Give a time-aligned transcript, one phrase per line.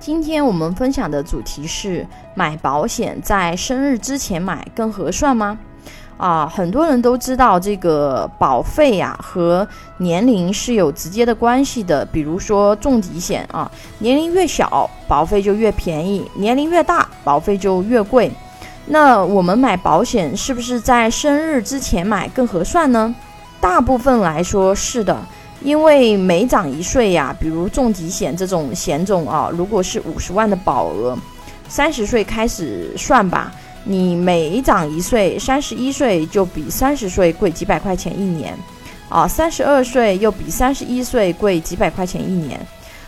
[0.00, 5.58] 今天我们分享的主题是买保险在生日之前买更合算吗？
[6.16, 9.66] 啊，很多人都知道这个保费呀和
[9.98, 12.04] 年龄是有直接的关系的。
[12.06, 18.30] 比如说重疾险啊，年龄越小保费就越便宜，年龄越大保费就越贵。
[18.86, 23.14] 那我们买保险是不是在生日之前买更合算呢？
[23.60, 25.16] 大部分来说是的，
[25.62, 31.16] 因为每长一岁呀，比如重疾险这种险种啊，如果是五十万的保额，
[31.68, 33.52] 三十岁开始算吧。
[33.84, 38.54] 你每长一岁，三十一岁就比三十岁贵几百块钱一年，
[39.08, 42.60] 啊，三十二岁又比三十一岁贵几百块钱一年，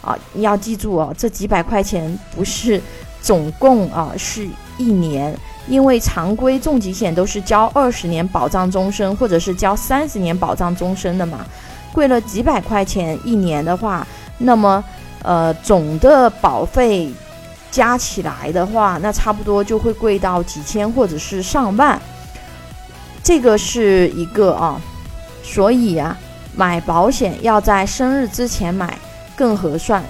[0.00, 2.80] 啊，你要记住哦，这几百块钱不是
[3.20, 5.36] 总共啊，是一年，
[5.68, 11.44] 因为常规重疾险都是交二十年保障终身，或者是交三十年保障终身的嘛，
[11.92, 14.06] 贵了几百块钱一年的话，
[14.38, 14.82] 那么
[15.22, 17.12] 呃总的保费。
[17.72, 21.98] 加起来的话，那差不多就会贵到几千或者是上万，
[23.22, 24.78] 这个是一个啊，
[25.42, 26.14] 所以啊，
[26.54, 28.98] 买保险要在生日之前买
[29.34, 30.04] 更合算，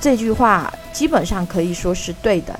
[0.00, 2.56] 这句话基本上可以说是对的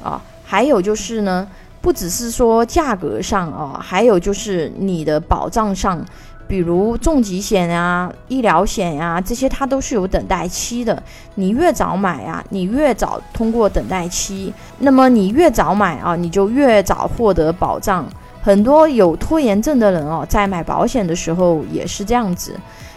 [0.00, 0.22] 啊。
[0.44, 1.44] 还有就是呢，
[1.80, 6.00] 不只是说价格上啊，还有就是你的保障上。
[6.48, 11.02] 比如重疾险呀、医疗险呀，这些它都是有等待期的。
[11.34, 18.06] 你越早买啊，你越早通过等待期，那么你越早买啊，你就越早获得保障。
[18.42, 22.54] 很多有拖延症的人哦，在买保险的时候也是这样子，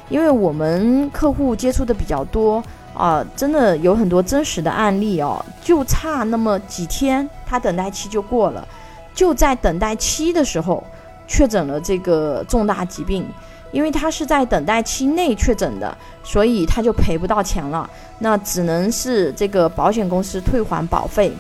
[0.10, 8.68] 因为我们客户接触的比较多啊，真的有很多真实的案例哦，就差那么几天，他等待期就过了，
[9.16, 10.84] 就在等待期的时候。
[11.30, 13.26] 确诊了这个重大疾病，
[13.72, 17.90] 因为他是在等待期内确诊的，所以他就赔不到钱了。
[18.18, 21.32] 那只能是这个保险公司退还保费。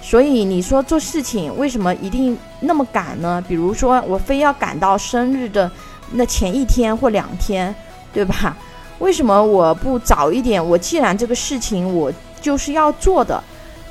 [0.00, 3.44] 所以你说做事情为什么一定那么赶呢？
[3.46, 5.70] 比如说我非要赶到生日的
[6.12, 7.74] 那前一天或两天，
[8.12, 8.56] 对吧？
[9.00, 10.64] 为什么我不早一点？
[10.64, 13.42] 我既然这个事情我就是要做的，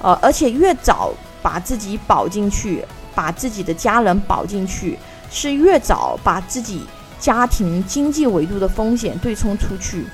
[0.01, 2.83] 呃，而且越早把自己保进去，
[3.13, 4.97] 把自己的家人保进去。
[5.31, 6.81] 是越早把自己
[7.19, 10.05] 家庭经济维度的风险对冲出去，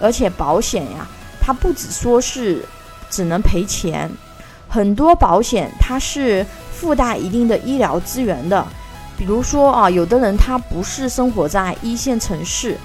[0.00, 1.06] 而且保险呀，
[1.40, 2.64] 它不只说是
[3.08, 4.10] 只能赔钱，
[4.68, 8.66] 很多保险它是附带一定的医疗资源的。
[9.16, 12.76] 比如说啊，有的人他不是生活在一线城市，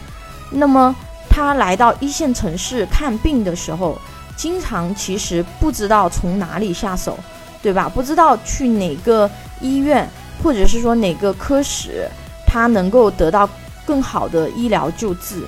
[0.51, 0.95] 那么
[1.29, 3.99] 他来到一线城市看病的时候，
[4.37, 7.17] 经常其实不知道从哪里下手，
[7.61, 7.89] 对吧？
[7.93, 10.09] 不知道去哪个医院。
[10.43, 12.07] 或者是说哪个科室，
[12.47, 13.47] 他能够得到
[13.85, 15.43] 更好的医疗救治，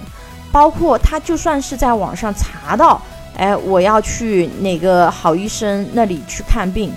[0.51, 3.01] 包括他就算是在网上查到，
[3.35, 6.91] 哎，我要去哪个好医生那里去看病，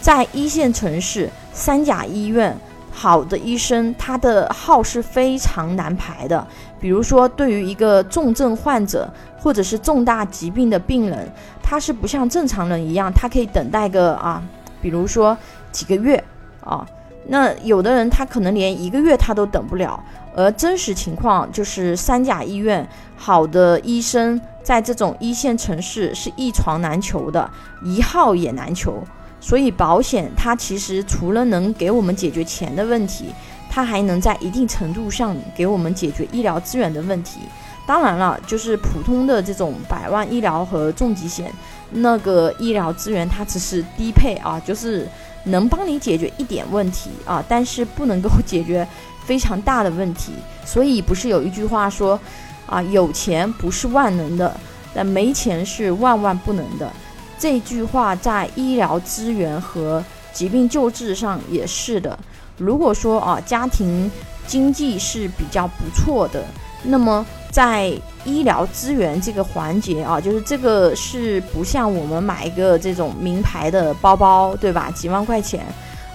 [0.00, 2.56] 在一线城市三甲医院，
[2.90, 6.46] 好的医生他的号是非常难排的。
[6.80, 11.30] 比如说，对于一个重症患者或者是重大疾病的病人，
[11.62, 14.42] 他是不像正常人一样，他可以等待个啊，
[14.80, 15.36] 比如说
[15.72, 16.22] 几个月
[16.62, 16.86] 啊。
[17.26, 20.02] 那有的人他可能连一个月他都等不了，
[20.34, 27.50] 而真实情况就是三甲医院好的医生在这种一线城市是一床难求的，
[27.84, 29.02] 一号也难求。
[29.40, 33.26] 所以保险它其实除了能给我们解决钱的问题，
[33.70, 37.40] 它还能在一定程度上给我们解决医疗资源的问题。
[37.86, 41.52] 当然了，就是普通的这种百万医疗和重疾险，
[41.90, 45.08] 那个医疗资源它只是低配啊，就是。
[45.44, 48.86] 能帮你解决一点问题啊，但是不能够解决
[49.24, 50.32] 非常大的问题。
[50.66, 52.20] 所以不是有一句话说，
[52.66, 54.54] 啊，有钱不是万能的，
[54.92, 56.92] 但没钱是万万不能的。
[57.38, 60.04] 这句话在医疗资源和
[60.34, 62.18] 疾病救治上也是的。
[62.58, 64.10] 如果说啊，家庭
[64.46, 66.44] 经济是比较不错的，
[66.82, 67.24] 那么。
[67.50, 67.90] 在
[68.26, 74.90] 医疗资源这个环节啊，就是这个是不像我们买一个这种名牌的包包，对吧？
[74.94, 75.64] 几万块钱，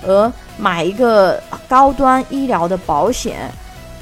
[0.05, 3.51] 而买一个高端医疗的保险，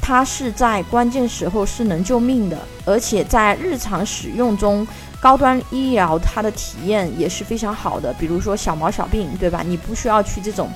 [0.02, 4.86] 它是在关键时候是能救命的，而且在日常使用中，
[5.22, 8.14] 高端医疗它的体验也是非常好的。
[8.20, 9.64] 比如说小毛小病，对吧？
[9.66, 10.70] 你不需要去这种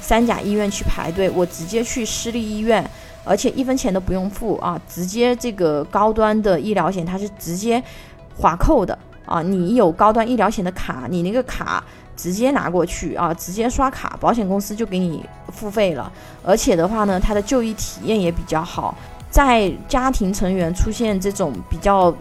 [0.00, 2.88] 三甲医院去排队，我直接去私立医院。
[3.26, 7.82] 而且一分钱都不用付啊，直接这个高端的医疗险它是直接
[8.36, 8.96] 划扣的
[9.26, 9.42] 啊。
[9.42, 11.82] 你有高端医疗险的卡，你那个卡
[12.16, 16.10] 直接拿过去啊，直接刷卡，保险公司就给你付费了。
[16.44, 18.96] 而且的话呢，它的就医体验也比较好。
[19.28, 22.14] 在家庭成员出现这种比较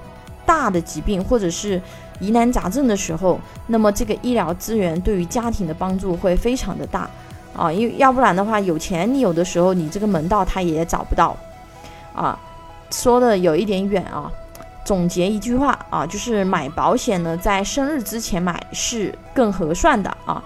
[0.45, 1.81] 大的疾病，或者是
[2.19, 7.09] 疑难杂症的时候，那么这个医疗资源对于家庭的帮助会非常的大
[7.55, 11.35] 啊，因为要不然的话，有钱你有的时候你这个门道他也找不到
[12.13, 12.37] 啊。
[12.91, 14.31] 说的有一点远啊，
[14.85, 20.41] 总结一句话啊，就是买保险呢，在生日之前买是更合算的啊，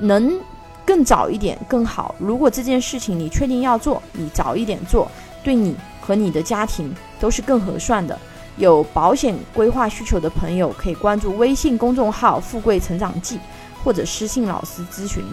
[0.00, 0.38] 能
[0.84, 2.14] 更早一点更好。
[2.18, 5.10] 如果这件事情你确定要做，你早一点做，
[5.42, 8.16] 对你和你的家庭都是更合算的。
[8.56, 13.38] 有保险规划需求的朋友，可以关注微信公众号“富贵成长记”，
[13.82, 15.24] 或者私信老师咨询。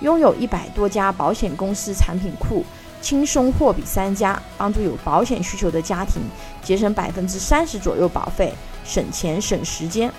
[0.00, 2.64] 拥有一百多家保险公司产品库，
[3.00, 6.22] 轻松货比三家，帮助有保险需求的家庭
[6.62, 8.52] 节省百分之三十左右保费，
[8.84, 10.12] 省钱省时间。